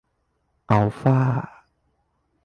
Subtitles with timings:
[0.69, 1.19] อัลฟ่า